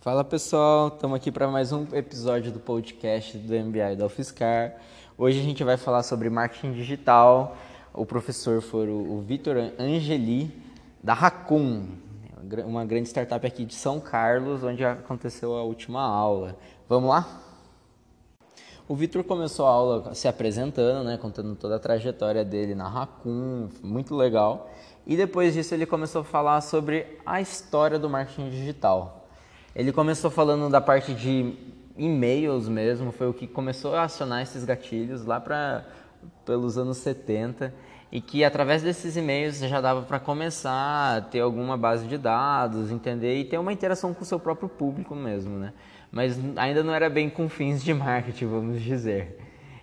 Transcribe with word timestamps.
Fala 0.00 0.22
pessoal, 0.22 0.86
estamos 0.94 1.16
aqui 1.16 1.32
para 1.32 1.48
mais 1.48 1.72
um 1.72 1.84
episódio 1.92 2.52
do 2.52 2.60
podcast 2.60 3.36
do 3.36 3.52
MBI 3.52 3.96
da 3.96 4.06
UFSCar. 4.06 4.76
Hoje 5.18 5.40
a 5.40 5.42
gente 5.42 5.64
vai 5.64 5.76
falar 5.76 6.04
sobre 6.04 6.30
marketing 6.30 6.72
digital. 6.72 7.56
O 7.92 8.06
professor 8.06 8.62
foi 8.62 8.88
o 8.88 9.20
Vitor 9.22 9.56
Angeli, 9.76 10.52
da 11.02 11.14
Racun, 11.14 11.88
uma 12.64 12.84
grande 12.84 13.08
startup 13.08 13.44
aqui 13.44 13.64
de 13.64 13.74
São 13.74 13.98
Carlos, 13.98 14.62
onde 14.62 14.84
aconteceu 14.84 15.56
a 15.56 15.64
última 15.64 16.00
aula. 16.00 16.56
Vamos 16.88 17.10
lá? 17.10 17.26
O 18.86 18.94
Vitor 18.94 19.24
começou 19.24 19.66
a 19.66 19.70
aula 19.70 20.14
se 20.14 20.28
apresentando, 20.28 21.04
né, 21.04 21.18
contando 21.18 21.56
toda 21.56 21.74
a 21.74 21.78
trajetória 21.80 22.44
dele 22.44 22.76
na 22.76 22.88
Racun, 22.88 23.68
muito 23.82 24.14
legal. 24.14 24.70
E 25.04 25.16
depois 25.16 25.54
disso 25.54 25.74
ele 25.74 25.86
começou 25.86 26.20
a 26.20 26.24
falar 26.24 26.60
sobre 26.60 27.18
a 27.26 27.40
história 27.40 27.98
do 27.98 28.08
marketing 28.08 28.48
digital. 28.48 29.27
Ele 29.74 29.92
começou 29.92 30.30
falando 30.30 30.70
da 30.70 30.80
parte 30.80 31.14
de 31.14 31.54
e-mails 31.96 32.68
mesmo, 32.68 33.12
foi 33.12 33.28
o 33.28 33.34
que 33.34 33.46
começou 33.46 33.94
a 33.94 34.04
acionar 34.04 34.42
esses 34.42 34.64
gatilhos 34.64 35.24
lá 35.24 35.40
para 35.40 35.84
pelos 36.44 36.78
anos 36.78 36.98
70 36.98 37.72
e 38.10 38.20
que 38.20 38.42
através 38.42 38.82
desses 38.82 39.16
e-mails 39.16 39.58
já 39.58 39.80
dava 39.80 40.02
para 40.02 40.18
começar 40.18 41.16
a 41.16 41.20
ter 41.20 41.40
alguma 41.40 41.76
base 41.76 42.06
de 42.06 42.16
dados, 42.16 42.90
entender 42.90 43.38
e 43.38 43.44
ter 43.44 43.58
uma 43.58 43.72
interação 43.72 44.14
com 44.14 44.22
o 44.22 44.24
seu 44.24 44.40
próprio 44.40 44.68
público 44.68 45.14
mesmo, 45.14 45.58
né? 45.58 45.72
Mas 46.10 46.38
ainda 46.56 46.82
não 46.82 46.94
era 46.94 47.10
bem 47.10 47.28
com 47.28 47.48
fins 47.48 47.84
de 47.84 47.92
marketing, 47.92 48.46
vamos 48.46 48.82
dizer. 48.82 49.38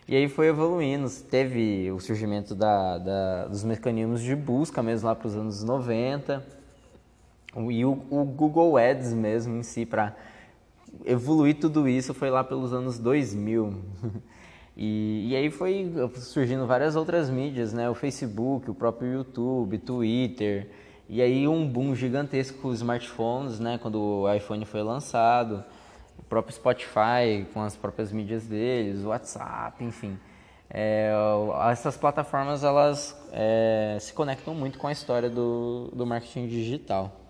E 0.07 0.15
aí 0.15 0.27
foi 0.27 0.47
evoluindo, 0.47 1.09
teve 1.29 1.91
o 1.91 1.99
surgimento 1.99 2.55
da, 2.55 2.97
da, 2.97 3.47
dos 3.47 3.63
mecanismos 3.63 4.21
de 4.21 4.35
busca 4.35 4.81
mesmo 4.81 5.07
lá 5.07 5.15
para 5.15 5.27
os 5.27 5.35
anos 5.35 5.63
90, 5.63 6.43
e 7.55 7.85
o, 7.85 8.01
o, 8.09 8.25
Google 8.25 8.77
Ads 8.77 9.13
mesmo 9.13 9.55
em 9.57 9.63
si, 9.63 9.85
para 9.85 10.15
evoluir 11.05 11.59
tudo 11.59 11.87
isso, 11.87 12.13
foi 12.13 12.29
lá 12.29 12.43
pelos 12.43 12.73
anos 12.73 12.99
2000. 12.99 13.73
e, 14.75 15.29
e 15.29 15.35
aí 15.35 15.49
foi 15.49 15.91
surgindo 16.15 16.67
várias 16.67 16.95
outras 16.95 17.29
mídias, 17.29 17.71
né? 17.71 17.89
o 17.89 17.95
Facebook, 17.95 18.69
o 18.69 18.75
próprio 18.75 19.11
YouTube, 19.13 19.77
Twitter, 19.77 20.69
e 21.07 21.21
aí 21.21 21.47
um 21.47 21.67
boom 21.67 21.95
gigantesco 21.95 22.59
com 22.59 22.67
os 22.67 22.77
smartphones, 22.77 23.59
né? 23.59 23.77
quando 23.81 23.99
o 23.99 24.33
iPhone 24.33 24.65
foi 24.65 24.83
lançado 24.83 25.63
o 26.17 26.23
próprio 26.23 26.55
Spotify 26.55 27.45
com 27.53 27.61
as 27.61 27.75
próprias 27.75 28.11
mídias 28.11 28.45
deles, 28.45 29.03
o 29.03 29.09
WhatsApp, 29.09 29.83
enfim. 29.83 30.17
É, 30.69 31.11
essas 31.71 31.95
plataformas 31.95 32.63
elas 32.63 33.15
é, 33.31 33.97
se 33.99 34.11
conectam 34.13 34.53
muito 34.53 34.77
com 34.77 34.87
a 34.87 34.91
história 34.91 35.29
do, 35.29 35.91
do 35.93 36.05
marketing 36.05 36.47
digital. 36.47 37.24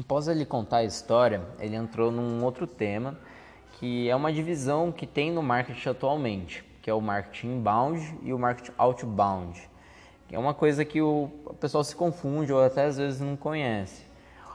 Após 0.00 0.28
ele 0.28 0.44
contar 0.44 0.76
a 0.76 0.84
história, 0.84 1.42
ele 1.58 1.74
entrou 1.74 2.12
num 2.12 2.44
outro 2.44 2.68
tema 2.68 3.18
que 3.72 4.08
é 4.08 4.14
uma 4.14 4.32
divisão 4.32 4.92
que 4.92 5.04
tem 5.08 5.32
no 5.32 5.42
marketing 5.42 5.88
atualmente, 5.88 6.64
que 6.80 6.88
é 6.88 6.94
o 6.94 7.00
marketing 7.00 7.56
inbound 7.56 8.18
e 8.22 8.32
o 8.32 8.38
marketing 8.38 8.70
outbound. 8.78 9.68
É 10.30 10.38
uma 10.38 10.54
coisa 10.54 10.84
que 10.84 11.02
o 11.02 11.28
pessoal 11.58 11.82
se 11.82 11.96
confunde 11.96 12.52
ou 12.52 12.62
até 12.62 12.84
às 12.84 12.96
vezes 12.96 13.20
não 13.20 13.36
conhece. 13.36 14.04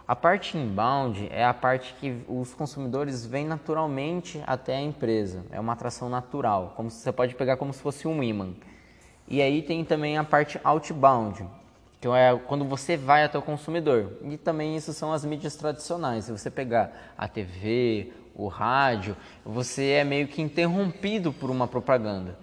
A 0.07 0.15
parte 0.15 0.57
inbound 0.57 1.27
é 1.29 1.43
a 1.43 1.53
parte 1.53 1.93
que 1.99 2.23
os 2.29 2.53
consumidores 2.53 3.25
vêm 3.25 3.45
naturalmente 3.45 4.41
até 4.47 4.77
a 4.77 4.81
empresa. 4.81 5.43
É 5.51 5.59
uma 5.59 5.73
atração 5.73 6.07
natural, 6.07 6.71
como 6.77 6.89
você 6.89 7.11
pode 7.11 7.35
pegar 7.35 7.57
como 7.57 7.73
se 7.73 7.81
fosse 7.81 8.07
um 8.07 8.23
imã. 8.23 8.53
E 9.27 9.41
aí 9.41 9.61
tem 9.61 9.83
também 9.83 10.17
a 10.17 10.23
parte 10.23 10.57
outbound, 10.63 11.45
que 12.03 12.07
é 12.09 12.37
quando 12.47 12.65
você 12.65 12.97
vai 12.97 13.23
até 13.23 13.37
o 13.37 13.41
consumidor. 13.41 14.17
E 14.23 14.35
também 14.35 14.75
isso 14.75 14.91
são 14.91 15.13
as 15.13 15.23
mídias 15.23 15.55
tradicionais. 15.55 16.25
Se 16.25 16.33
você 16.33 16.51
pegar 16.51 17.13
a 17.17 17.29
TV, 17.29 18.11
o 18.35 18.49
rádio, 18.49 19.15
você 19.45 19.91
é 19.91 20.03
meio 20.03 20.27
que 20.27 20.41
interrompido 20.41 21.31
por 21.31 21.49
uma 21.49 21.65
propaganda. 21.65 22.37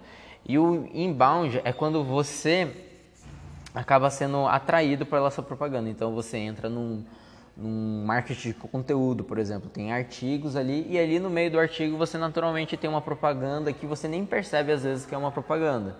E 0.47 0.57
o 0.57 0.89
inbound 0.95 1.61
é 1.63 1.71
quando 1.71 2.03
você 2.03 2.75
acaba 3.75 4.09
sendo 4.09 4.47
atraído 4.47 5.05
pela 5.05 5.29
sua 5.29 5.43
propaganda. 5.43 5.87
Então 5.89 6.11
você 6.11 6.39
entra 6.39 6.67
num 6.67 7.05
num 7.55 8.03
marketing 8.05 8.47
de 8.47 8.53
conteúdo, 8.55 9.25
por 9.25 9.37
exemplo, 9.37 9.69
tem 9.69 9.91
artigos 9.91 10.55
ali 10.55 10.87
e 10.89 10.97
ali 10.97 11.19
no 11.19 11.29
meio 11.29 11.51
do 11.51 11.59
artigo 11.59 11.97
você 11.97 12.17
naturalmente 12.17 12.77
tem 12.77 12.89
uma 12.89 13.01
propaganda 13.01 13.73
que 13.73 13.85
você 13.85 14.07
nem 14.07 14.25
percebe 14.25 14.71
às 14.71 14.83
vezes 14.83 15.05
que 15.05 15.13
é 15.13 15.17
uma 15.17 15.31
propaganda. 15.31 15.97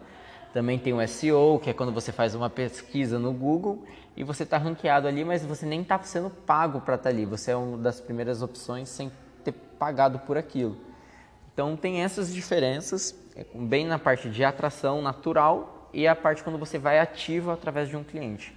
Também 0.54 0.78
tem 0.78 0.94
o 0.94 1.08
SEO, 1.08 1.60
que 1.60 1.70
é 1.70 1.74
quando 1.74 1.94
você 1.94 2.12
faz 2.12 2.36
uma 2.36 2.50
pesquisa 2.50 3.18
no 3.18 3.32
Google 3.32 3.84
e 4.18 4.24
você 4.24 4.44
está 4.44 4.58
ranqueado 4.58 5.08
ali, 5.08 5.24
mas 5.24 5.46
você 5.46 5.66
nem 5.66 5.82
está 5.82 6.02
sendo 6.04 6.30
pago 6.30 6.82
para 6.82 6.96
estar 6.96 7.10
tá 7.10 7.16
ali. 7.16 7.26
Você 7.26 7.52
é 7.52 7.56
uma 7.56 7.78
das 7.78 8.02
primeiras 8.02 8.42
opções 8.42 8.90
sem 8.90 9.12
ter 9.44 9.54
pagado 9.54 10.20
por 10.20 10.38
aquilo. 10.38 10.78
Então 11.54 11.78
tem 11.78 12.02
essas 12.02 12.34
diferenças, 12.34 13.16
é, 13.36 13.46
bem 13.54 13.86
na 13.86 13.98
parte 13.98 14.30
de 14.30 14.44
atração 14.44 15.02
natural 15.02 15.90
e 15.94 16.08
a 16.08 16.16
parte 16.16 16.44
quando 16.44 16.58
você 16.58 16.78
vai 16.78 17.00
ativo 17.00 17.52
através 17.52 17.88
de 17.88 17.96
um 17.96 18.04
cliente. 18.04 18.54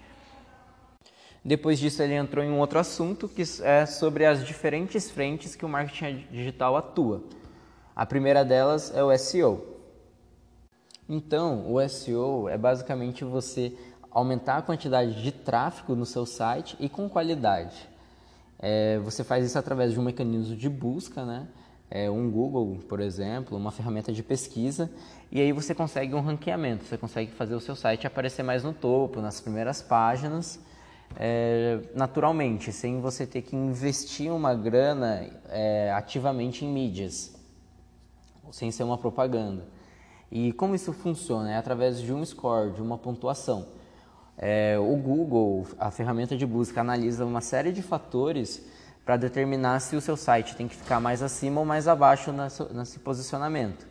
Depois 1.45 1.79
disso, 1.79 2.03
ele 2.03 2.15
entrou 2.15 2.43
em 2.43 2.51
um 2.51 2.59
outro 2.59 2.79
assunto 2.79 3.29
que 3.29 3.43
é 3.63 3.85
sobre 3.85 4.25
as 4.25 4.45
diferentes 4.45 5.11
frentes 5.11 5.55
que 5.55 5.65
o 5.65 5.69
marketing 5.69 6.27
digital 6.31 6.75
atua. 6.77 7.23
A 7.95 8.07
primeira 8.07 8.45
delas 8.45 8.93
é 8.97 9.05
o 9.05 9.17
SEO. 9.19 9.74
Então, 11.09 11.71
o 11.71 11.87
SEO 11.89 12.49
é 12.49 12.57
basicamente 12.57 13.25
você 13.25 13.77
aumentar 14.11 14.59
a 14.59 14.63
quantidade 14.63 15.23
de 15.23 15.33
tráfego 15.33 15.95
no 15.95 16.07
seu 16.07 16.25
site 16.25 16.77
e 16.81 16.89
com 16.89 17.09
qualidade. 17.09 17.89
É, 18.59 18.99
você 19.01 19.23
faz 19.23 19.45
isso 19.45 19.59
através 19.59 19.93
de 19.93 20.01
um 20.01 20.03
mecanismo 20.03 20.57
de 20.57 20.69
busca, 20.69 21.25
né? 21.25 21.47
É, 21.91 22.11
um 22.11 22.31
Google, 22.31 22.79
por 22.89 23.01
exemplo, 23.01 23.57
uma 23.59 23.71
ferramenta 23.71 24.11
de 24.11 24.23
pesquisa, 24.23 24.91
e 25.31 25.41
aí 25.41 25.53
você 25.53 25.75
consegue 25.75 26.15
um 26.15 26.21
ranqueamento, 26.21 26.85
você 26.85 26.97
consegue 26.97 27.31
fazer 27.33 27.55
o 27.55 27.61
seu 27.61 27.77
site 27.77 28.07
aparecer 28.07 28.43
mais 28.43 28.65
no 28.65 28.73
topo, 28.73 29.21
nas 29.21 29.41
primeiras 29.41 29.83
páginas, 29.83 30.59
é, 31.17 31.81
naturalmente, 31.95 32.73
sem 32.73 33.01
você 33.01 33.27
ter 33.27 33.43
que 33.43 33.55
investir 33.55 34.33
uma 34.33 34.55
grana 34.55 35.29
é, 35.51 35.93
ativamente 35.93 36.65
em 36.65 36.73
mídias, 36.73 37.35
sem 38.51 38.71
ser 38.71 38.83
uma 38.83 38.97
propaganda. 38.97 39.65
E 40.35 40.53
como 40.53 40.75
isso 40.75 40.93
funciona? 40.93 41.53
É 41.53 41.57
através 41.57 42.01
de 42.01 42.13
um 42.13 42.25
score, 42.25 42.73
de 42.73 42.83
uma 42.83 42.99
pontuação. 42.99 43.69
É, 44.37 44.77
o 44.77 44.97
Google, 44.97 45.65
a 45.79 45.93
ferramenta 45.93 46.37
de 46.37 46.45
busca, 46.45 46.81
analisa 46.81 47.25
uma 47.25 47.41
série 47.41 47.71
de 47.71 47.81
fatores 47.81 48.61
para 49.05 49.17
determinar 49.17 49.79
se 49.79 49.95
o 49.95 50.01
seu 50.01 50.17
site 50.17 50.57
tem 50.57 50.67
que 50.67 50.75
ficar 50.75 50.99
mais 50.99 51.23
acima 51.23 51.61
ou 51.61 51.65
mais 51.65 51.87
abaixo 51.87 52.35
nesse 52.73 52.99
posicionamento. 52.99 53.87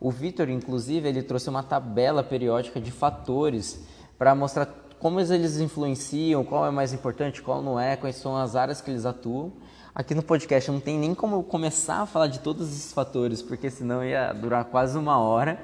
O 0.00 0.10
Vitor, 0.10 0.48
inclusive, 0.48 1.08
ele 1.08 1.22
trouxe 1.22 1.48
uma 1.48 1.62
tabela 1.62 2.24
periódica 2.24 2.80
de 2.80 2.90
fatores 2.90 3.80
para 4.18 4.34
mostrar 4.34 4.66
como 4.98 5.20
eles 5.20 5.60
influenciam, 5.60 6.42
qual 6.42 6.66
é 6.66 6.72
mais 6.72 6.92
importante, 6.92 7.40
qual 7.40 7.62
não 7.62 7.78
é, 7.78 7.94
quais 7.94 8.16
são 8.16 8.36
as 8.36 8.56
áreas 8.56 8.80
que 8.80 8.90
eles 8.90 9.06
atuam. 9.06 9.52
Aqui 9.98 10.14
no 10.14 10.22
podcast 10.22 10.70
não 10.70 10.78
tem 10.78 10.96
nem 10.96 11.12
como 11.12 11.42
começar 11.42 12.02
a 12.02 12.06
falar 12.06 12.28
de 12.28 12.38
todos 12.38 12.68
esses 12.68 12.92
fatores, 12.92 13.42
porque 13.42 13.68
senão 13.68 14.04
ia 14.04 14.32
durar 14.32 14.64
quase 14.66 14.96
uma 14.96 15.18
hora. 15.18 15.60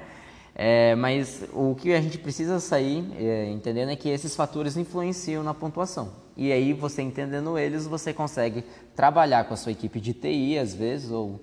É, 0.53 0.93
mas 0.93 1.45
o 1.53 1.73
que 1.73 1.93
a 1.93 2.01
gente 2.01 2.17
precisa 2.17 2.59
sair 2.59 3.09
é, 3.17 3.49
entendendo 3.49 3.91
é 3.91 3.95
que 3.95 4.09
esses 4.09 4.35
fatores 4.35 4.75
influenciam 4.75 5.41
na 5.41 5.53
pontuação. 5.53 6.11
E 6.35 6.51
aí, 6.51 6.73
você 6.73 7.01
entendendo 7.01 7.57
eles, 7.57 7.87
você 7.87 8.13
consegue 8.13 8.65
trabalhar 8.93 9.45
com 9.45 9.53
a 9.53 9.57
sua 9.57 9.71
equipe 9.71 10.01
de 10.01 10.11
TI, 10.11 10.57
às 10.57 10.73
vezes, 10.73 11.11
ou 11.11 11.39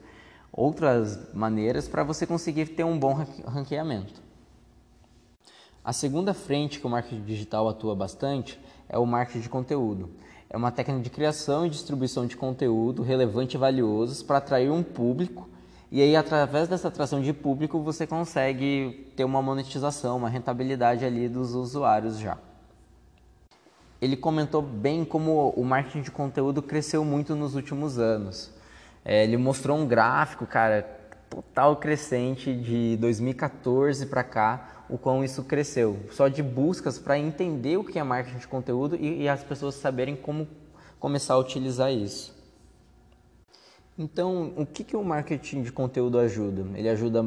outras 0.52 1.32
maneiras, 1.32 1.88
para 1.88 2.04
você 2.04 2.26
conseguir 2.26 2.66
ter 2.66 2.84
um 2.84 2.98
bom 2.98 3.14
ranqueamento. 3.46 4.20
A 5.82 5.94
segunda 5.94 6.34
frente 6.34 6.78
que 6.78 6.86
o 6.86 6.90
marketing 6.90 7.24
digital 7.24 7.70
atua 7.70 7.96
bastante 7.96 8.60
é 8.86 8.98
o 8.98 9.06
marketing 9.06 9.40
de 9.40 9.48
conteúdo. 9.48 10.10
É 10.52 10.56
uma 10.56 10.70
técnica 10.70 11.00
de 11.00 11.08
criação 11.08 11.64
e 11.64 11.70
distribuição 11.70 12.26
de 12.26 12.36
conteúdo 12.36 13.02
relevante 13.02 13.56
e 13.56 13.58
valioso 13.58 14.22
para 14.26 14.36
atrair 14.36 14.70
um 14.70 14.82
público 14.82 15.48
e 15.90 16.02
aí 16.02 16.14
através 16.14 16.68
dessa 16.68 16.88
atração 16.88 17.22
de 17.22 17.32
público 17.32 17.80
você 17.80 18.06
consegue 18.06 19.10
ter 19.16 19.24
uma 19.24 19.40
monetização, 19.40 20.18
uma 20.18 20.28
rentabilidade 20.28 21.06
ali 21.06 21.26
dos 21.26 21.54
usuários 21.54 22.18
já. 22.18 22.36
Ele 23.98 24.14
comentou 24.14 24.60
bem 24.60 25.06
como 25.06 25.54
o 25.56 25.64
marketing 25.64 26.02
de 26.02 26.10
conteúdo 26.10 26.60
cresceu 26.60 27.02
muito 27.02 27.34
nos 27.34 27.54
últimos 27.54 27.98
anos. 27.98 28.52
É, 29.02 29.24
ele 29.24 29.38
mostrou 29.38 29.78
um 29.78 29.86
gráfico, 29.86 30.44
cara, 30.44 30.82
total 31.30 31.76
crescente 31.76 32.54
de 32.54 32.98
2014 32.98 34.04
para 34.04 34.22
cá, 34.22 34.81
o 34.92 34.98
quão 34.98 35.24
isso 35.24 35.42
cresceu. 35.42 35.98
Só 36.10 36.28
de 36.28 36.42
buscas 36.42 36.98
para 36.98 37.18
entender 37.18 37.78
o 37.78 37.84
que 37.84 37.98
é 37.98 38.02
marketing 38.02 38.38
de 38.38 38.46
conteúdo 38.46 38.94
e, 38.94 39.22
e 39.22 39.28
as 39.28 39.42
pessoas 39.42 39.74
saberem 39.74 40.14
como 40.14 40.46
começar 41.00 41.34
a 41.34 41.38
utilizar 41.38 41.90
isso. 41.90 42.34
Então, 43.98 44.52
o 44.56 44.66
que, 44.66 44.84
que 44.84 44.94
o 44.94 45.02
marketing 45.02 45.62
de 45.62 45.72
conteúdo 45.72 46.18
ajuda? 46.18 46.66
Ele 46.78 46.88
ajuda 46.90 47.24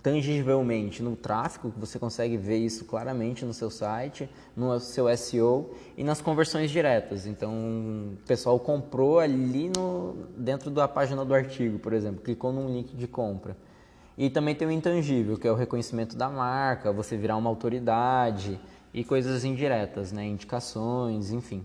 tangivelmente 0.00 1.02
no 1.02 1.16
tráfego, 1.16 1.74
você 1.76 1.98
consegue 1.98 2.36
ver 2.36 2.58
isso 2.58 2.84
claramente 2.84 3.44
no 3.44 3.52
seu 3.52 3.68
site, 3.68 4.30
no 4.56 4.78
seu 4.78 5.14
SEO 5.16 5.74
e 5.96 6.04
nas 6.04 6.20
conversões 6.20 6.70
diretas. 6.70 7.26
Então, 7.26 7.52
o 7.52 8.26
pessoal 8.26 8.60
comprou 8.60 9.18
ali 9.18 9.70
no, 9.76 10.14
dentro 10.36 10.70
da 10.70 10.86
página 10.86 11.24
do 11.24 11.34
artigo, 11.34 11.80
por 11.80 11.92
exemplo, 11.92 12.22
clicou 12.22 12.52
num 12.52 12.72
link 12.72 12.96
de 12.96 13.08
compra. 13.08 13.56
E 14.18 14.28
também 14.28 14.52
tem 14.52 14.66
o 14.66 14.70
intangível, 14.72 15.38
que 15.38 15.46
é 15.46 15.52
o 15.52 15.54
reconhecimento 15.54 16.16
da 16.16 16.28
marca, 16.28 16.90
você 16.92 17.16
virar 17.16 17.36
uma 17.36 17.48
autoridade 17.48 18.58
e 18.92 19.04
coisas 19.04 19.44
indiretas, 19.44 20.10
né? 20.10 20.26
indicações, 20.26 21.30
enfim. 21.30 21.64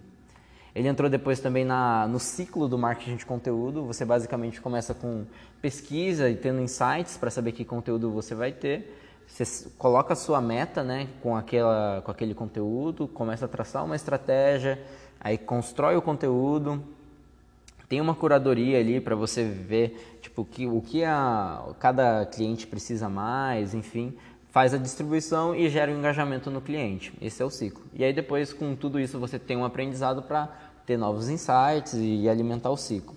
Ele 0.76 0.88
entrou 0.88 1.10
depois 1.10 1.40
também 1.40 1.66
na, 1.66 2.08
no 2.08 2.20
ciclo 2.20 2.68
do 2.68 2.78
marketing 2.78 3.16
de 3.16 3.26
conteúdo. 3.26 3.84
Você 3.86 4.06
basicamente 4.06 4.62
começa 4.62 4.94
com 4.94 5.26
pesquisa 5.64 6.30
e 6.30 6.36
tendo 6.36 6.62
insights 6.62 7.18
para 7.18 7.32
saber 7.32 7.54
que 7.54 7.66
conteúdo 7.66 8.12
você 8.12 8.36
vai 8.36 8.52
ter. 8.52 9.00
Você 9.28 9.68
coloca 9.78 10.14
a 10.14 10.16
sua 10.16 10.40
meta 10.40 10.84
né, 10.84 11.08
com, 11.24 11.36
aquela, 11.36 12.04
com 12.06 12.12
aquele 12.12 12.36
conteúdo, 12.36 13.08
começa 13.08 13.46
a 13.46 13.48
traçar 13.48 13.84
uma 13.84 13.96
estratégia, 13.96 14.80
aí 15.20 15.40
constrói 15.40 15.96
o 15.96 16.02
conteúdo, 16.04 16.84
tem 17.88 18.02
uma 18.02 18.16
curadoria 18.16 18.80
ali 18.80 19.00
para 19.00 19.16
você 19.16 19.44
ver 19.44 20.20
tipo, 20.22 20.46
que, 20.46 20.66
o 20.66 20.82
que 20.82 21.04
a, 21.04 21.74
cada 21.80 22.26
cliente 22.26 22.66
precisa 22.66 23.10
mais, 23.10 23.74
enfim, 23.74 24.14
faz 24.50 24.74
a 24.74 24.78
distribuição 24.78 25.56
e 25.56 25.70
gera 25.70 25.92
o 25.92 25.96
um 25.96 25.98
engajamento 25.98 26.52
no 26.52 26.62
cliente. 26.62 27.14
Esse 27.22 27.42
é 27.42 27.46
o 27.46 27.50
ciclo. 27.50 27.84
E 27.94 28.04
aí 28.04 28.14
depois, 28.14 28.54
com 28.54 28.76
tudo 28.76 29.00
isso, 29.00 29.20
você 29.20 29.40
tem 29.40 29.58
um 29.58 29.66
aprendizado 29.66 30.22
para 30.22 30.48
ter 30.86 30.98
novos 30.98 31.30
insights 31.30 31.94
e 31.96 32.30
alimentar 32.30 32.70
o 32.70 32.78
ciclo. 32.78 33.16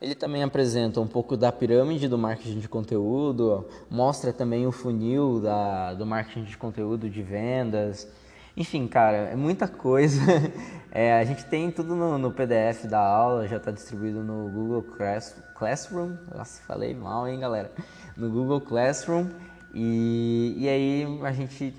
Ele 0.00 0.14
também 0.14 0.42
apresenta 0.42 1.00
um 1.00 1.06
pouco 1.06 1.36
da 1.36 1.52
pirâmide 1.52 2.08
do 2.08 2.18
marketing 2.18 2.58
de 2.58 2.68
conteúdo, 2.68 3.66
mostra 3.90 4.32
também 4.32 4.66
o 4.66 4.72
funil 4.72 5.40
da, 5.40 5.94
do 5.94 6.04
marketing 6.04 6.44
de 6.44 6.56
conteúdo 6.56 7.08
de 7.08 7.22
vendas. 7.22 8.08
Enfim, 8.56 8.86
cara, 8.86 9.16
é 9.16 9.36
muita 9.36 9.68
coisa. 9.68 10.20
É, 10.96 11.18
a 11.18 11.24
gente 11.24 11.44
tem 11.46 11.72
tudo 11.72 11.96
no, 11.96 12.16
no 12.16 12.30
PDF 12.30 12.84
da 12.84 13.00
aula, 13.00 13.48
já 13.48 13.56
está 13.56 13.72
distribuído 13.72 14.22
no 14.22 14.48
Google 14.48 14.80
Class, 14.80 15.34
Classroom. 15.56 16.16
Nossa, 16.32 16.62
falei 16.62 16.94
mal, 16.94 17.26
hein, 17.26 17.40
galera? 17.40 17.72
No 18.16 18.30
Google 18.30 18.60
Classroom. 18.60 19.28
E, 19.74 20.54
e 20.56 20.68
aí 20.68 21.20
a 21.24 21.32
gente, 21.32 21.74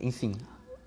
enfim, 0.00 0.34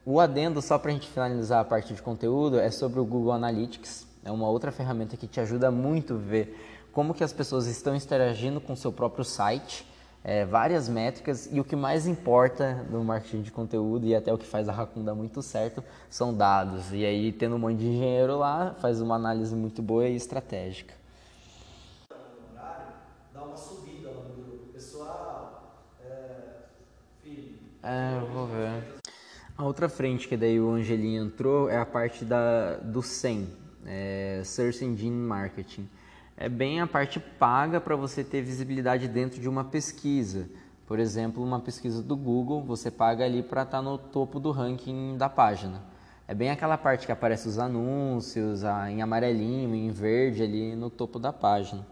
o 0.04 0.20
adendo, 0.20 0.60
só 0.60 0.80
para 0.80 0.90
a 0.90 0.94
gente 0.96 1.08
finalizar 1.08 1.60
a 1.60 1.64
parte 1.64 1.94
de 1.94 2.02
conteúdo, 2.02 2.60
é 2.60 2.72
sobre 2.72 3.00
o 3.00 3.06
Google 3.06 3.34
Analytics. 3.34 4.08
É 4.26 4.32
uma 4.32 4.50
outra 4.50 4.72
ferramenta 4.72 5.16
que 5.16 5.28
te 5.28 5.40
ajuda 5.40 5.70
muito 5.70 6.16
a 6.16 6.18
ver 6.18 6.88
como 6.92 7.14
que 7.14 7.24
as 7.24 7.32
pessoas 7.32 7.68
estão 7.68 7.96
interagindo 7.96 8.60
com 8.60 8.74
o 8.74 8.76
seu 8.76 8.92
próprio 8.92 9.24
site, 9.24 9.88
é, 10.28 10.44
várias 10.44 10.90
métricas 10.90 11.48
e 11.50 11.58
o 11.58 11.64
que 11.64 11.74
mais 11.74 12.06
importa 12.06 12.86
no 12.90 13.02
marketing 13.02 13.44
de 13.44 13.50
conteúdo 13.50 14.06
e 14.06 14.14
até 14.14 14.34
o 14.34 14.38
que 14.38 14.46
faz 14.46 14.68
a 14.68 14.74
Raccoon 14.74 15.02
dar 15.02 15.16
muito 15.16 15.42
certo 15.42 15.82
são 16.10 16.36
dados. 16.36 16.92
E 16.92 17.06
aí, 17.06 17.32
tendo 17.32 17.56
um 17.56 17.58
monte 17.58 17.78
de 17.78 17.88
engenheiro 17.88 18.38
lá, 18.38 18.76
faz 18.82 19.00
uma 19.00 19.16
análise 19.16 19.56
muito 19.56 19.82
boa 19.82 20.06
e 20.06 20.18
estratégica. 20.18 20.94
Dá 23.34 23.42
uma 23.42 23.56
subida 23.56 24.10
lá 24.10 24.24
no 24.26 24.44
grupo. 24.44 24.74
Pessoal, 24.74 25.80
é, 26.04 26.42
filho. 27.24 27.60
É, 27.82 28.20
vou 28.34 28.48
ver. 28.48 28.84
A 29.58 29.64
outra 29.64 29.88
frente 29.88 30.28
que 30.28 30.36
daí 30.36 30.60
o 30.60 30.72
Angelinho 30.72 31.24
entrou 31.24 31.70
é 31.70 31.78
a 31.78 31.86
parte 31.86 32.26
da, 32.26 32.76
do 32.76 33.02
SEM, 33.02 33.48
é, 33.86 34.42
Search 34.44 34.84
Engine 34.84 35.10
Marketing. 35.10 35.88
É 36.40 36.48
bem 36.48 36.80
a 36.80 36.86
parte 36.86 37.20
paga 37.20 37.82
para 37.82 37.96
você 37.96 38.24
ter 38.24 38.44
visibilidade 38.44 39.08
dentro 39.08 39.42
de 39.42 39.50
uma 39.50 39.64
pesquisa. 39.64 40.48
Por 40.86 41.00
exemplo, 41.00 41.44
uma 41.44 41.60
pesquisa 41.60 42.04
do 42.04 42.16
Google, 42.16 42.64
você 42.64 42.92
paga 42.92 43.26
ali 43.26 43.42
para 43.42 43.64
estar 43.64 43.78
tá 43.78 43.82
no 43.82 43.98
topo 43.98 44.40
do 44.40 44.52
ranking 44.52 45.18
da 45.18 45.28
página. 45.28 45.82
É 46.28 46.36
bem 46.36 46.52
aquela 46.52 46.78
parte 46.78 47.08
que 47.08 47.12
aparece 47.12 47.48
os 47.48 47.58
anúncios 47.58 48.62
em 48.88 49.02
amarelinho, 49.02 49.74
em 49.74 49.90
verde 49.90 50.44
ali 50.44 50.76
no 50.76 50.92
topo 50.92 51.18
da 51.18 51.34
página. 51.34 51.84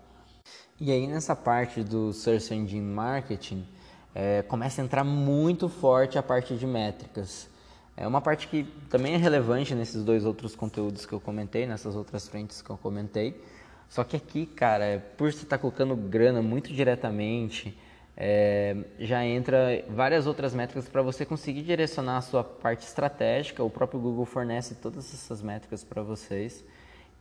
E 0.79 0.91
aí 0.91 1.07
nessa 1.07 1.35
parte 1.35 1.83
do 1.83 2.13
Search 2.13 2.53
Engine 2.53 2.85
Marketing, 2.85 3.65
é, 4.13 4.43
começa 4.43 4.79
a 4.79 4.85
entrar 4.85 5.03
muito 5.03 5.67
forte 5.67 6.19
a 6.19 6.23
parte 6.23 6.55
de 6.55 6.67
métricas. 6.67 7.49
É 7.97 8.05
uma 8.05 8.21
parte 8.21 8.47
que 8.47 8.63
também 8.91 9.15
é 9.15 9.17
relevante 9.17 9.73
nesses 9.73 10.03
dois 10.03 10.23
outros 10.23 10.55
conteúdos 10.55 11.03
que 11.03 11.13
eu 11.13 11.19
comentei, 11.19 11.65
nessas 11.65 11.95
outras 11.95 12.27
frentes 12.27 12.61
que 12.61 12.69
eu 12.69 12.77
comentei. 12.77 13.41
Só 13.89 14.03
que 14.03 14.17
aqui, 14.17 14.45
cara, 14.45 15.05
por 15.17 15.31
você 15.31 15.43
estar 15.43 15.57
tá 15.57 15.61
colocando 15.61 15.95
grana 15.95 16.41
muito 16.41 16.73
diretamente, 16.73 17.77
é, 18.17 18.75
já 18.99 19.25
entra 19.25 19.83
várias 19.89 20.25
outras 20.25 20.53
métricas 20.53 20.87
para 20.87 21.01
você 21.01 21.25
conseguir 21.25 21.63
direcionar 21.63 22.17
a 22.17 22.21
sua 22.21 22.43
parte 22.43 22.85
estratégica. 22.85 23.63
O 23.63 23.69
próprio 23.69 23.99
Google 23.99 24.25
fornece 24.25 24.75
todas 24.75 25.13
essas 25.13 25.41
métricas 25.41 25.83
para 25.83 26.01
vocês. 26.01 26.63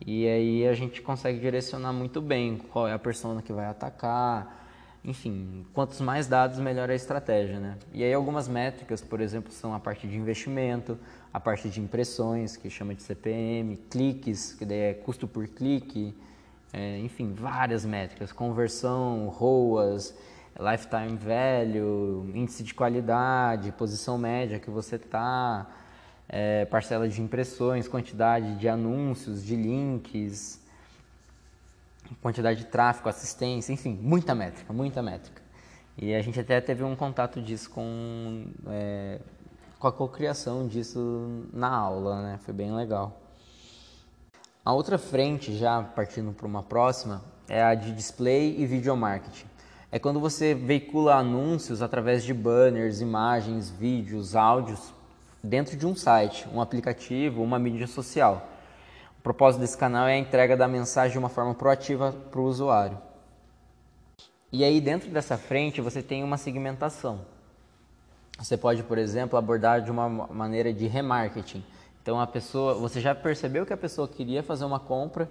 E 0.05 0.27
aí 0.27 0.67
a 0.67 0.73
gente 0.73 1.01
consegue 1.01 1.39
direcionar 1.39 1.93
muito 1.93 2.21
bem 2.21 2.57
qual 2.57 2.87
é 2.87 2.93
a 2.93 2.99
persona 2.99 3.41
que 3.41 3.53
vai 3.53 3.65
atacar, 3.65 4.65
enfim, 5.03 5.65
quantos 5.73 6.01
mais 6.01 6.27
dados, 6.27 6.59
melhor 6.59 6.89
a 6.89 6.95
estratégia, 6.95 7.59
né? 7.59 7.77
E 7.93 8.03
aí 8.03 8.13
algumas 8.13 8.47
métricas, 8.47 9.01
por 9.01 9.21
exemplo, 9.21 9.51
são 9.51 9.73
a 9.73 9.79
parte 9.79 10.07
de 10.07 10.17
investimento, 10.17 10.97
a 11.31 11.39
parte 11.39 11.69
de 11.69 11.79
impressões, 11.79 12.57
que 12.57 12.69
chama 12.69 12.95
de 12.95 13.03
CPM, 13.03 13.77
cliques, 13.89 14.53
que 14.53 14.65
daí 14.65 14.79
é 14.79 14.93
custo 14.93 15.27
por 15.27 15.47
clique, 15.47 16.13
é, 16.73 16.99
enfim, 16.99 17.33
várias 17.33 17.85
métricas, 17.85 18.31
conversão, 18.31 19.27
ROAS, 19.29 20.13
lifetime 20.59 21.17
value, 21.17 22.31
índice 22.33 22.63
de 22.63 22.73
qualidade, 22.73 23.71
posição 23.73 24.17
média 24.17 24.59
que 24.59 24.69
você 24.69 24.95
está, 24.95 25.67
é, 26.29 26.65
parcela 26.65 27.07
de 27.07 27.21
impressões, 27.21 27.87
quantidade 27.87 28.55
de 28.55 28.67
anúncios, 28.67 29.43
de 29.43 29.55
links, 29.55 30.61
quantidade 32.21 32.59
de 32.59 32.65
tráfego, 32.65 33.09
assistência, 33.09 33.73
enfim, 33.73 33.99
muita 34.01 34.33
métrica, 34.33 34.71
muita 34.71 35.01
métrica. 35.01 35.41
E 35.97 36.13
a 36.13 36.21
gente 36.21 36.39
até 36.39 36.59
teve 36.59 36.83
um 36.83 36.95
contato 36.95 37.41
disso 37.41 37.69
com, 37.69 38.45
é, 38.67 39.19
com 39.79 39.87
a 39.87 39.91
cocriação 39.91 40.67
disso 40.67 41.45
na 41.53 41.69
aula, 41.69 42.21
né? 42.21 42.39
Foi 42.39 42.53
bem 42.53 42.73
legal. 42.73 43.21
A 44.65 44.73
outra 44.73 44.97
frente, 44.97 45.55
já 45.55 45.83
partindo 45.83 46.33
para 46.33 46.47
uma 46.47 46.63
próxima, 46.63 47.23
é 47.47 47.61
a 47.61 47.75
de 47.75 47.93
display 47.93 48.59
e 48.59 48.65
video 48.65 48.97
marketing. 48.97 49.45
É 49.91 49.99
quando 49.99 50.19
você 50.19 50.55
veicula 50.55 51.15
anúncios 51.15 51.81
através 51.81 52.23
de 52.23 52.33
banners, 52.33 52.99
imagens, 52.99 53.69
vídeos, 53.69 54.35
áudios 54.35 54.91
dentro 55.43 55.77
de 55.77 55.85
um 55.85 55.95
site, 55.95 56.47
um 56.51 56.59
aplicativo, 56.59 57.43
uma 57.43 57.59
mídia 57.59 57.85
social 57.85 58.49
propósito 59.25 59.61
desse 59.61 59.75
canal 59.75 60.07
é 60.07 60.13
a 60.13 60.19
entrega 60.19 60.55
da 60.55 60.67
mensagem 60.67 61.13
de 61.13 61.17
uma 61.17 61.29
forma 61.29 61.55
proativa 61.55 62.11
para 62.29 62.39
o 62.39 62.43
usuário. 62.43 62.95
E 64.51 64.63
aí 64.63 64.79
dentro 64.79 65.09
dessa 65.09 65.35
frente 65.35 65.81
você 65.81 66.03
tem 66.03 66.23
uma 66.23 66.37
segmentação. 66.37 67.21
Você 68.37 68.55
pode, 68.55 68.83
por 68.83 68.99
exemplo, 68.99 69.35
abordar 69.35 69.81
de 69.81 69.89
uma 69.89 70.07
maneira 70.07 70.71
de 70.71 70.85
remarketing. 70.85 71.65
Então 72.05 72.19
a 72.19 72.27
pessoa, 72.27 72.75
você 72.75 73.01
já 73.01 73.15
percebeu 73.15 73.65
que 73.65 73.73
a 73.73 73.77
pessoa 73.77 74.07
queria 74.07 74.43
fazer 74.43 74.63
uma 74.63 74.79
compra, 74.79 75.27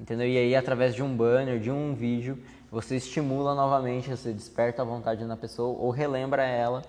entendeu? 0.00 0.26
E 0.26 0.36
aí 0.36 0.56
através 0.56 0.92
de 0.92 1.00
um 1.00 1.16
banner, 1.16 1.60
de 1.60 1.70
um 1.70 1.94
vídeo, 1.94 2.36
você 2.68 2.96
estimula 2.96 3.54
novamente, 3.54 4.10
você 4.10 4.32
desperta 4.32 4.82
a 4.82 4.84
vontade 4.84 5.24
na 5.24 5.36
pessoa 5.36 5.78
ou 5.78 5.88
relembra 5.90 6.42
ela 6.42 6.82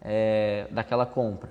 é, 0.00 0.68
daquela 0.70 1.04
compra. 1.04 1.50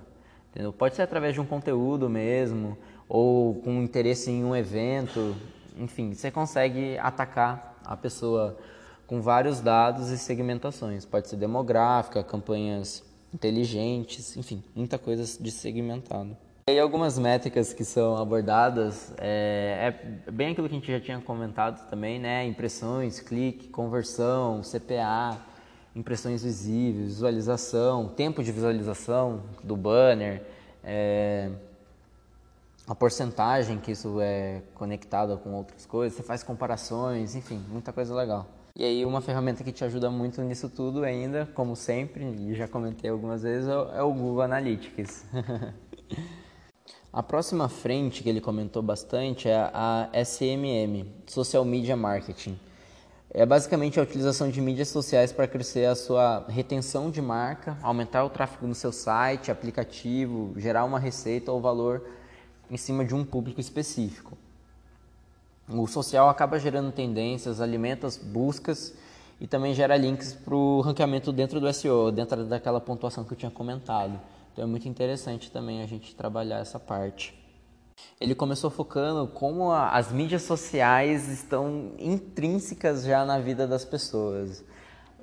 Entendeu? 0.51 0.71
Pode 0.71 0.95
ser 0.95 1.01
através 1.01 1.33
de 1.33 1.41
um 1.41 1.45
conteúdo 1.45 2.09
mesmo, 2.09 2.77
ou 3.09 3.55
com 3.55 3.71
interesse 3.83 4.31
em 4.31 4.45
um 4.45 4.55
evento, 4.55 5.35
enfim, 5.75 6.13
você 6.13 6.31
consegue 6.31 6.97
atacar 6.97 7.77
a 7.83 7.97
pessoa 7.97 8.57
com 9.05 9.21
vários 9.21 9.59
dados 9.59 10.12
e 10.12 10.17
segmentações. 10.17 11.03
Pode 11.03 11.27
ser 11.27 11.35
demográfica, 11.35 12.23
campanhas 12.23 13.03
inteligentes, 13.33 14.38
enfim, 14.38 14.63
muita 14.73 14.97
coisa 14.97 15.25
de 15.43 15.51
segmentado. 15.51 16.38
E 16.65 16.79
algumas 16.79 17.20
métricas 17.20 17.74
que 17.74 17.84
são 17.84 18.15
abordadas 18.15 19.13
é, 19.17 19.93
é, 20.25 20.32
bem 20.32 20.53
aquilo 20.53 20.70
que 20.70 20.75
a 20.75 20.79
gente 20.79 20.89
já 20.89 21.00
tinha 21.00 21.20
comentado 21.20 21.89
também, 21.89 22.20
né? 22.20 22.46
Impressões, 22.46 23.20
clique, 23.20 23.67
conversão, 23.67 24.62
CPA, 24.62 25.38
impressões 25.93 26.41
visíveis, 26.41 27.15
visualização, 27.15 28.08
tempo 28.08 28.41
de 28.41 28.53
visualização 28.53 29.43
do 29.62 29.75
banner, 29.75 30.41
é, 30.82 31.50
a 32.88 32.96
porcentagem 32.96 33.77
que 33.77 33.91
isso 33.91 34.22
é 34.22 34.62
conectado 34.74 35.38
com 35.38 35.53
outras 35.53 35.86
coisas, 35.86 36.15
você 36.17 36.24
faz 36.24 36.43
comparações, 36.43 37.36
enfim, 37.36 37.62
muita 37.70 37.91
coisa 37.91 38.15
legal. 38.15 38.48
E 38.74 38.86
aí 38.86 39.05
uma 39.05 39.20
ferramenta 39.20 39.65
que 39.65 39.72
te 39.72 39.84
ajuda 39.84 40.10
muito 40.10 40.41
nisso 40.41 40.70
tudo 40.70 41.03
ainda, 41.03 41.46
como 41.53 41.75
sempre, 41.75 42.24
e 42.24 42.55
já 42.55 42.70
comentei 42.70 43.10
algumas 43.10 43.43
vezes, 43.43 43.67
é 43.70 43.75
o 43.75 44.12
é 44.12 44.13
Google 44.13 44.41
Analytics. 44.41 45.25
a 47.13 47.22
próxima 47.22 47.70
frente 47.70 48.24
que 48.24 48.29
ele 48.29 48.41
comentou 48.41 48.82
bastante 48.82 49.48
é 49.48 49.70
a 49.72 50.10
SMM, 50.25 51.05
Social 51.27 51.63
Media 51.63 51.96
Marketing. 51.96 52.58
É 53.29 53.46
basicamente 53.46 54.00
a 54.00 54.03
utilização 54.03 54.50
de 54.50 54.60
mídias 54.60 54.88
sociais 54.88 55.32
para 55.32 55.48
crescer 55.48 55.86
a 55.86 55.93
sua 55.93 56.43
retenção 56.50 57.12
de 57.12 57.22
marca, 57.22 57.77
aumentar 57.84 58.24
o 58.24 58.32
tráfego 58.32 58.65
no 58.65 58.74
seu 58.74 58.91
site, 58.91 59.51
aplicativo, 59.51 60.53
gerar 60.58 60.86
uma 60.86 60.98
receita 60.98 61.51
ou 61.51 61.62
valor 61.62 62.03
em 62.70 62.77
cima 62.77 63.05
de 63.05 63.13
um 63.13 63.24
público 63.24 63.62
específico. 63.62 64.36
O 65.70 65.86
social 65.86 66.29
acaba 66.29 66.58
gerando 66.58 66.91
tendências, 66.91 67.62
alimenta 67.62 68.08
as 68.08 68.17
buscas 68.17 68.91
e 69.39 69.46
também 69.46 69.75
gera 69.75 69.96
links 69.96 70.34
para 70.34 70.55
o 70.55 70.82
ranqueamento 70.82 71.32
dentro 71.32 71.60
do 71.60 71.72
SEO, 71.72 72.12
dentro 72.12 72.43
daquela 72.46 72.82
pontuação 72.82 73.24
que 73.24 73.34
eu 73.34 73.38
tinha 73.38 73.51
comentado. 73.51 74.20
Então 74.53 74.63
é 74.63 74.67
muito 74.67 74.88
interessante 74.88 75.51
também 75.51 75.81
a 75.81 75.88
gente 75.88 76.15
trabalhar 76.15 76.60
essa 76.60 76.79
parte. 76.79 77.38
Ele 78.22 78.33
começou 78.33 78.69
focando 78.69 79.27
como 79.27 79.72
a, 79.72 79.89
as 79.89 80.12
mídias 80.12 80.43
sociais 80.43 81.27
estão 81.27 81.93
intrínsecas 82.00 83.03
já 83.03 83.25
na 83.25 83.39
vida 83.39 83.67
das 83.67 83.83
pessoas. 83.83 84.63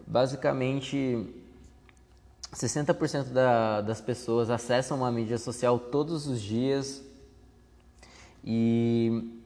Basicamente, 0.06 1.26
60% 2.52 3.32
da, 3.32 3.80
das 3.80 4.00
pessoas 4.00 4.50
acessam 4.50 4.98
uma 4.98 5.10
mídia 5.10 5.38
social 5.38 5.78
todos 5.78 6.26
os 6.26 6.40
dias 6.40 7.02
e, 8.44 9.40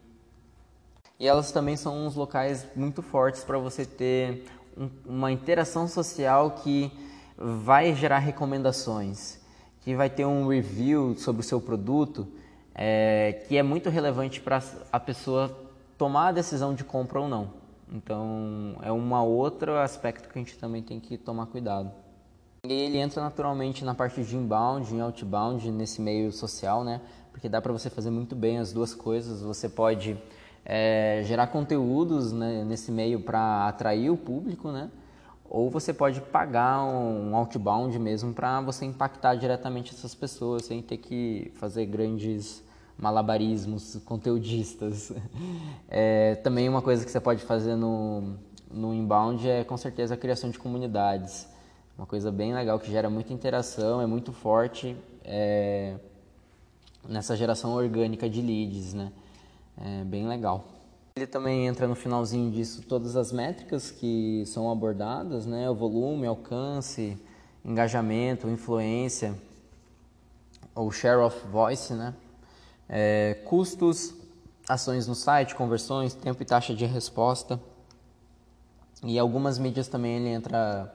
e 1.19 1.27
elas 1.27 1.53
também 1.53 1.77
são 1.77 2.07
uns 2.07 2.15
locais 2.15 2.67
muito 2.75 3.03
fortes 3.03 3.45
para 3.45 3.59
você 3.59 3.85
ter 3.85 4.47
um, 4.77 4.89
uma 5.05 5.31
interação 5.33 5.87
social 5.87 6.53
que 6.53 6.91
vai 7.37 7.95
gerar 7.95 8.19
recomendações, 8.19 9.41
que 9.85 9.95
vai 9.95 10.09
ter 10.09 10.25
um 10.25 10.49
review 10.49 11.15
sobre 11.17 11.41
o 11.41 11.45
seu 11.45 11.61
produto 11.61 12.27
é, 12.75 13.45
que 13.47 13.57
é 13.57 13.63
muito 13.63 13.91
relevante 13.91 14.41
para 14.41 14.61
a 14.91 14.99
pessoa 14.99 15.55
tomar 15.97 16.29
a 16.29 16.33
decisão 16.33 16.75
de 16.75 16.83
compra 16.83 17.21
ou 17.21 17.29
não. 17.29 17.51
Então 17.93 18.77
é 18.83 18.91
um 18.91 19.15
outro 19.15 19.77
aspecto 19.77 20.29
que 20.29 20.39
a 20.39 20.43
gente 20.43 20.59
também 20.59 20.83
tem 20.83 20.99
que 20.99 21.17
tomar 21.17 21.47
cuidado. 21.47 21.93
E 22.67 22.73
ele 22.73 22.97
entra 22.97 23.23
naturalmente 23.23 23.85
na 23.85 23.95
parte 23.95 24.25
de 24.25 24.37
inbound 24.37 24.93
e 24.95 25.01
outbound 25.01 25.71
nesse 25.71 26.01
meio 26.01 26.33
social, 26.33 26.83
né? 26.83 27.01
Porque 27.31 27.47
dá 27.47 27.61
para 27.61 27.73
você 27.73 27.91
fazer 27.91 28.11
muito 28.11 28.35
bem 28.35 28.59
as 28.59 28.73
duas 28.73 28.95
coisas. 28.95 29.43
Você 29.43 29.69
pode 29.69 30.17
é, 30.65 31.21
gerar 31.25 31.49
conteúdos 31.49 32.33
né, 32.33 32.65
nesse 32.65 32.91
meio 32.91 33.21
para 33.21 33.69
atrair 33.69 34.09
o 34.09 34.17
público, 34.17 34.73
né? 34.73 34.91
Ou 35.49 35.71
você 35.71 35.93
pode 35.93 36.21
pagar 36.21 36.83
um 36.85 37.37
outbound 37.37 37.99
mesmo 37.99 38.33
para 38.33 38.61
você 38.61 38.85
impactar 38.85 39.35
diretamente 39.35 39.95
essas 39.95 40.15
pessoas 40.15 40.65
sem 40.65 40.83
ter 40.83 40.97
que 40.97 41.53
fazer 41.55 41.87
grandes 41.87 42.63
malabarismos 42.99 44.01
conteudistas. 44.05 45.13
É, 45.97 46.35
também 46.37 46.69
uma 46.69 46.83
coisa 46.83 47.05
que 47.05 47.11
você 47.11 47.21
pode 47.21 47.45
fazer 47.45 47.77
no, 47.77 48.35
no 48.69 48.93
inbound 48.93 49.49
é 49.49 49.63
com 49.63 49.77
certeza 49.77 50.15
a 50.15 50.17
criação 50.17 50.51
de 50.51 50.59
comunidades. 50.59 51.47
Uma 51.97 52.07
coisa 52.07 52.33
bem 52.33 52.53
legal 52.53 52.81
que 52.81 52.91
gera 52.91 53.09
muita 53.09 53.33
interação, 53.33 54.01
é 54.01 54.07
muito 54.07 54.33
forte 54.33 54.97
é, 55.25 55.95
nessa 57.09 57.37
geração 57.37 57.75
orgânica 57.75 58.29
de 58.29 58.43
leads, 58.43 58.93
né? 58.93 59.13
É 59.81 60.05
bem 60.05 60.27
legal. 60.27 60.65
Ele 61.17 61.29
também 61.29 61.69
entra 61.69 61.87
no 61.87 61.95
finalzinho 61.95 62.51
disso 62.51 62.83
todas 62.83 63.15
as 63.15 63.31
métricas 63.31 63.89
que 63.89 64.43
são 64.47 64.69
abordadas, 64.69 65.47
né? 65.47 65.71
O 65.71 65.75
volume, 65.77 66.27
alcance, 66.27 67.17
engajamento, 67.65 68.49
influência, 68.49 69.33
o 70.75 70.91
share 70.91 71.21
of 71.21 71.39
voice, 71.47 71.95
né? 71.95 72.13
É, 72.89 73.41
custos, 73.45 74.13
ações 74.69 75.07
no 75.07 75.15
site, 75.15 75.55
conversões, 75.55 76.15
tempo 76.15 76.43
e 76.43 76.45
taxa 76.45 76.75
de 76.75 76.85
resposta. 76.85 77.61
E 79.05 79.17
algumas 79.17 79.57
mídias 79.57 79.87
também 79.87 80.17
ele 80.17 80.31
entra 80.31 80.93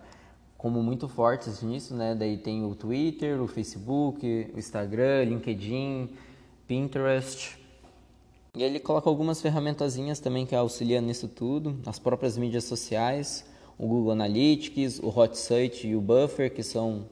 como 0.58 0.84
muito 0.84 1.08
fortes 1.08 1.62
nisso, 1.62 1.96
né? 1.96 2.14
Daí 2.14 2.38
tem 2.38 2.66
o 2.66 2.76
Twitter, 2.76 3.42
o 3.42 3.48
Facebook, 3.48 4.52
o 4.54 4.60
Instagram, 4.60 5.24
LinkedIn, 5.24 6.10
Pinterest. 6.68 7.59
E 8.56 8.64
ele 8.64 8.80
coloca 8.80 9.10
algumas 9.10 9.42
ferramentazinhas 9.42 10.20
também 10.20 10.46
que 10.46 10.56
auxiliam 10.56 11.02
nisso 11.02 11.28
tudo, 11.28 11.80
as 11.86 12.00
próprias 12.00 12.38
mídias 12.38 12.64
sociais, 12.64 13.46
o 13.78 13.88
Google 13.88 14.12
Analytics, 14.12 15.00
o 15.00 15.08
HotSuite 15.08 15.88
e 15.88 15.96
o 15.96 16.02
Buffer, 16.02 16.54
que 16.54 16.64
são 16.64 17.06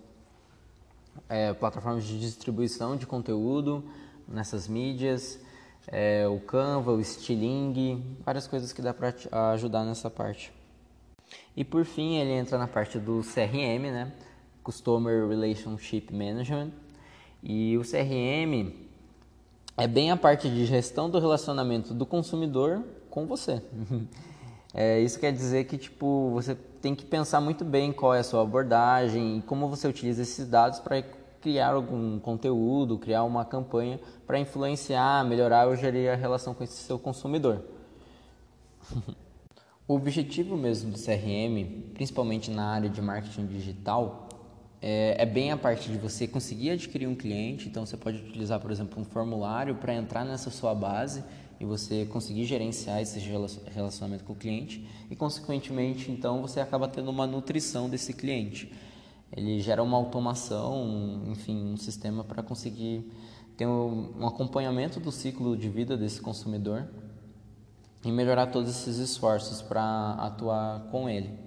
é, 1.30 1.54
plataformas 1.54 2.06
de 2.06 2.20
distribuição 2.20 2.98
de 2.98 3.06
conteúdo 3.06 3.84
nessas 4.28 4.68
mídias, 4.68 5.40
é, 5.88 6.28
o 6.28 6.40
Canva, 6.40 6.92
o 6.92 7.04
Stiling, 7.04 8.18
várias 8.26 8.48
coisas 8.48 8.74
que 8.74 8.82
dá 8.82 8.94
para 8.94 9.14
ajudar 9.54 9.86
nessa 9.86 10.10
parte. 10.10 10.52
E 11.56 11.64
por 11.64 11.86
fim 11.86 12.18
ele 12.18 12.32
entra 12.32 12.58
na 12.58 12.68
parte 12.68 13.00
do 13.00 13.22
CRM, 13.22 13.92
né? 13.92 14.12
Customer 14.64 15.28
Relationship 15.28 16.08
Management. 16.12 16.72
E 17.42 17.78
o 17.78 17.82
CRM 17.82 18.87
é 19.78 19.88
bem 19.88 20.10
a 20.10 20.18
parte 20.18 20.50
de 20.50 20.66
gestão 20.66 21.10
do 21.10 21.20
relacionamento 21.20 21.94
do 21.94 22.06
consumidor 22.06 22.84
com 23.10 23.26
você. 23.26 23.62
É, 24.74 25.00
isso 25.00 25.18
quer 25.18 25.32
dizer 25.32 25.64
que 25.64 25.76
tipo 25.76 26.30
você 26.32 26.54
tem 26.54 26.94
que 26.94 27.04
pensar 27.04 27.42
muito 27.42 27.66
bem 27.66 27.92
qual 27.92 28.14
é 28.14 28.20
a 28.20 28.24
sua 28.24 28.44
abordagem 28.44 29.38
e 29.38 29.42
como 29.42 29.68
você 29.70 29.88
utiliza 29.88 30.22
esses 30.22 30.46
dados 30.46 30.80
para 30.80 31.02
criar 31.42 31.74
algum 31.74 32.20
conteúdo, 32.20 32.98
criar 32.98 33.24
uma 33.24 33.46
campanha 33.46 34.00
para 34.28 34.38
influenciar, 34.38 35.26
melhorar 35.26 35.68
ou 35.68 35.76
gerir 35.76 36.12
a 36.12 36.16
relação 36.16 36.54
com 36.54 36.64
esse 36.64 36.76
seu 36.76 37.00
consumidor. 37.00 37.64
o 39.88 39.96
objetivo 39.96 40.56
mesmo 40.58 40.92
do 40.92 41.00
CRM, 41.00 41.94
principalmente 41.94 42.52
na 42.52 42.68
área 42.68 42.90
de 42.90 43.02
marketing 43.02 43.48
digital, 43.48 44.28
é, 44.82 45.16
é, 45.18 45.26
bem 45.26 45.52
a 45.52 45.58
parte 45.58 45.90
de 45.92 45.98
você 45.98 46.28
conseguir 46.28 46.72
adquirir 46.72 47.08
um 47.08 47.16
cliente. 47.16 47.68
Então, 47.68 47.86
você 47.86 47.98
pode 47.98 48.18
utilizar, 48.18 48.60
por 48.60 48.72
exemplo, 48.72 49.02
um 49.02 49.06
formulário 49.06 49.76
para 49.76 49.94
entrar 49.94 50.24
nessa 50.24 50.50
sua 50.50 50.76
base 50.76 51.24
e 51.60 51.66
você 51.66 52.06
conseguir 52.06 52.46
gerenciar 52.46 53.02
esse 53.02 53.20
relacionamento 53.20 54.24
com 54.24 54.34
o 54.34 54.36
cliente 54.36 54.88
e, 55.10 55.16
consequentemente, 55.16 56.12
então 56.12 56.42
você 56.42 56.60
acaba 56.60 56.88
tendo 56.88 57.10
uma 57.10 57.26
nutrição 57.26 57.90
desse 57.90 58.14
cliente. 58.14 58.72
Ele 59.36 59.60
gera 59.60 59.82
uma 59.82 59.98
automação, 59.98 61.24
enfim, 61.28 61.74
um 61.74 61.78
sistema 61.78 62.24
para 62.24 62.44
conseguir 62.44 63.12
ter 63.58 63.66
um 63.66 64.26
acompanhamento 64.26 65.00
do 65.00 65.12
ciclo 65.12 65.58
de 65.58 65.68
vida 65.68 65.98
desse 65.98 66.22
consumidor 66.22 66.88
e 68.06 68.12
melhorar 68.12 68.48
todos 68.48 68.70
esses 68.70 68.98
esforços 68.98 69.62
para 69.62 70.12
atuar 70.14 70.88
com 70.92 71.10
ele. 71.10 71.47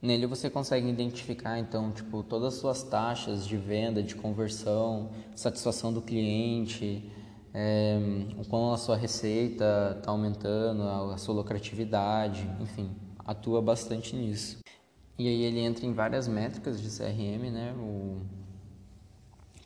Nele 0.00 0.26
você 0.26 0.48
consegue 0.48 0.88
identificar 0.88 1.58
então 1.58 1.90
tipo 1.90 2.22
todas 2.22 2.54
as 2.54 2.60
suas 2.60 2.82
taxas 2.84 3.44
de 3.46 3.56
venda, 3.56 4.00
de 4.00 4.14
conversão, 4.14 5.10
satisfação 5.34 5.92
do 5.92 6.00
cliente, 6.00 7.10
é, 7.52 7.98
o 8.38 8.44
quão 8.44 8.72
a 8.72 8.76
sua 8.76 8.96
receita 8.96 9.96
está 9.98 10.12
aumentando, 10.12 10.82
a, 10.82 11.14
a 11.14 11.18
sua 11.18 11.34
lucratividade, 11.34 12.48
enfim, 12.60 12.90
atua 13.26 13.60
bastante 13.60 14.14
nisso. 14.14 14.58
E 15.18 15.26
aí 15.26 15.42
ele 15.42 15.58
entra 15.58 15.84
em 15.84 15.92
várias 15.92 16.28
métricas 16.28 16.80
de 16.80 16.88
CRM, 16.96 17.50
né? 17.50 17.74
O 17.76 18.20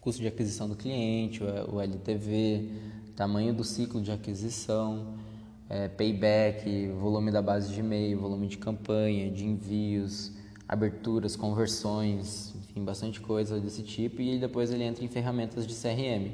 custo 0.01 0.23
de 0.23 0.29
aquisição 0.29 0.67
do 0.67 0.75
cliente, 0.75 1.43
o 1.45 1.79
LTV, 1.79 2.71
tamanho 3.15 3.53
do 3.53 3.63
ciclo 3.63 4.01
de 4.01 4.11
aquisição, 4.11 5.15
é, 5.73 5.89
payback, 5.89 6.89
volume 7.01 7.31
da 7.31 7.41
base 7.41 7.73
de 7.73 7.81
e-mail, 7.81 8.21
volume 8.21 8.47
de 8.47 8.59
campanha, 8.59 9.31
de 9.31 9.47
envios, 9.47 10.31
aberturas, 10.69 11.35
conversões, 11.35 12.55
enfim, 12.55 12.85
bastante 12.85 13.19
coisa 13.23 13.59
desse 13.59 13.83
tipo. 13.83 14.21
E 14.21 14.39
depois 14.39 14.71
ele 14.71 14.85
entra 14.85 15.03
em 15.03 15.09
ferramentas 15.09 15.67
de 15.67 15.73
CRM, 15.75 16.31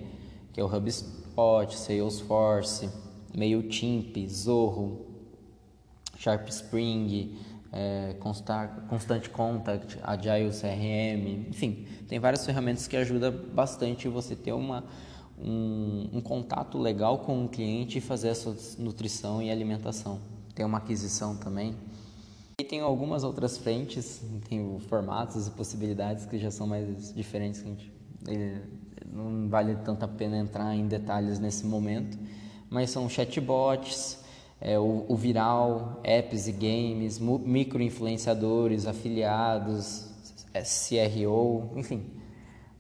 que 0.52 0.61
é 0.61 0.64
o 0.64 0.66
HubSpot, 0.66 1.73
Salesforce, 1.73 2.90
MailChimp, 3.33 4.28
Zorro, 4.28 5.07
Sharp 6.18 6.49
Spring, 6.49 7.38
é, 7.73 8.16
Constant 8.18 9.28
Contact, 9.28 10.00
Agile 10.02 10.50
CRM, 10.50 11.49
enfim, 11.49 11.87
tem 12.09 12.18
várias 12.18 12.45
ferramentas 12.45 12.88
que 12.88 12.97
ajudam 12.97 13.33
bastante 13.54 14.09
você 14.09 14.35
ter 14.35 14.52
uma 14.52 14.83
um, 15.42 16.09
um 16.14 16.21
contato 16.21 16.78
legal 16.78 17.18
com 17.18 17.45
o 17.45 17.49
cliente 17.49 17.99
e 17.99 18.00
fazer 18.00 18.28
essa 18.28 18.54
nutrição 18.78 19.42
e 19.42 19.50
alimentação. 19.50 20.21
Tem 20.54 20.64
uma 20.64 20.78
aquisição 20.78 21.37
também. 21.37 21.75
E 22.61 22.64
tem 22.64 22.80
algumas 22.80 23.23
outras 23.23 23.57
frentes, 23.57 24.21
tem 24.49 24.80
formatos 24.80 25.47
e 25.47 25.50
possibilidades 25.52 26.26
que 26.26 26.38
já 26.38 26.50
são 26.50 26.66
mais 26.66 27.14
diferentes. 27.14 27.62
Que 27.62 27.68
a 27.68 27.71
gente, 27.71 28.62
não 29.12 29.49
vale 29.49 29.76
tanto 29.76 30.04
a 30.04 30.09
pena 30.09 30.37
entrar 30.37 30.75
em 30.75 30.87
detalhes 30.87 31.38
nesse 31.38 31.64
momento, 31.64 32.18
mas 32.68 32.90
são 32.90 33.09
chatbots, 33.09 34.18
é, 34.61 34.78
o, 34.78 35.07
o, 35.09 35.16
viral, 35.16 36.00
apps 36.02 36.49
e 36.49 36.52
games, 36.52 37.18
micro-influenciadores, 37.18 38.87
afiliados, 38.87 40.09
é, 40.52 40.62
CRO, 40.62 41.71
enfim, 41.76 42.04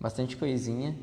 bastante 0.00 0.36
coisinha. 0.36 0.96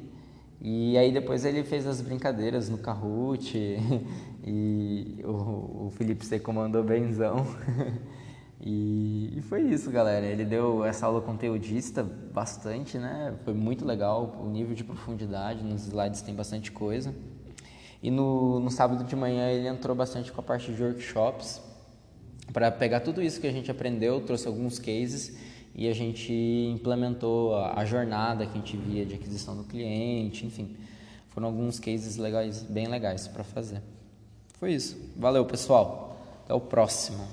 E 0.61 0.97
aí 0.97 1.11
depois 1.11 1.45
ele 1.45 1.63
fez 1.63 1.85
as 1.85 2.01
brincadeiras 2.01 2.69
no 2.69 2.77
Kahoot 2.77 3.55
e 4.43 5.21
o, 5.23 5.87
o 5.87 5.93
Felipe 5.95 6.25
C 6.25 6.39
comandou 6.39 6.83
benzão. 6.83 7.45
E, 8.67 9.37
e, 9.37 9.41
foi 9.41 9.61
isso, 9.61 9.91
galera. 9.91 10.25
Ele 10.25 10.43
deu 10.43 10.83
essa 10.83 11.05
aula 11.05 11.21
conteudista 11.21 12.01
bastante, 12.01 12.97
né? 12.97 13.35
Foi 13.43 13.53
muito 13.53 13.85
legal. 13.85 14.41
O 14.41 14.49
nível 14.49 14.73
de 14.73 14.83
profundidade 14.83 15.63
nos 15.63 15.85
slides 15.85 16.21
tem 16.23 16.33
bastante 16.33 16.71
coisa. 16.71 17.13
E 18.01 18.09
no, 18.09 18.59
no 18.59 18.71
sábado 18.71 19.03
de 19.03 19.15
manhã 19.15 19.49
ele 19.51 19.67
entrou 19.67 19.95
bastante 19.95 20.31
com 20.31 20.39
a 20.39 20.43
parte 20.43 20.73
de 20.73 20.81
workshops 20.81 21.61
para 22.51 22.71
pegar 22.71 23.01
tudo 23.01 23.21
isso 23.21 23.39
que 23.41 23.47
a 23.47 23.51
gente 23.51 23.69
aprendeu, 23.69 24.21
trouxe 24.21 24.47
alguns 24.47 24.79
cases 24.79 25.37
e 25.75 25.89
a 25.89 25.93
gente 25.93 26.33
implementou 26.73 27.55
a, 27.55 27.79
a 27.79 27.85
jornada 27.85 28.45
que 28.45 28.53
a 28.53 28.61
gente 28.61 28.77
via 28.77 29.05
de 29.05 29.15
aquisição 29.15 29.57
do 29.57 29.63
cliente, 29.63 30.45
enfim. 30.45 30.75
Foram 31.29 31.47
alguns 31.47 31.79
cases 31.79 32.15
legais, 32.15 32.63
bem 32.63 32.87
legais 32.87 33.27
para 33.27 33.43
fazer. 33.43 33.81
Foi 34.57 34.73
isso. 34.73 34.97
Valeu, 35.17 35.43
pessoal. 35.45 36.17
Até 36.45 36.53
o 36.53 36.61
próximo. 36.61 37.27